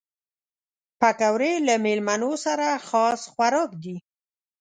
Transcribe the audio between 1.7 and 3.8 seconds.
مېلمنو سره خاص خوراک